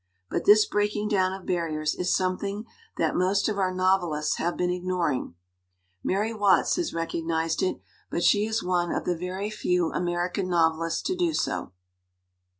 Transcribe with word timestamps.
But 0.31 0.45
this 0.45 0.65
breaking 0.65 1.09
down 1.09 1.31
of 1.31 1.45
barriers 1.45 1.93
is 1.93 2.11
some 2.11 2.35
thing 2.39 2.65
that 2.97 3.15
most 3.15 3.47
of 3.47 3.59
our 3.59 3.71
novelists 3.71 4.37
have 4.37 4.57
been 4.57 4.71
ignor 4.71 5.13
ing. 5.13 5.35
Mary 6.03 6.33
Watts 6.33 6.75
has 6.77 6.91
recognized 6.91 7.61
it, 7.61 7.79
but 8.09 8.23
she 8.23 8.47
is 8.47 8.63
one 8.63 8.91
of 8.91 9.05
the 9.05 9.15
very 9.15 9.51
few 9.51 9.93
American 9.93 10.49
novelists 10.49 11.03
to 11.03 11.15
do 11.15 11.35
so." 11.35 11.73